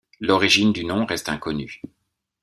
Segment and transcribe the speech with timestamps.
[0.19, 1.79] L'origine du nom reste inconnue.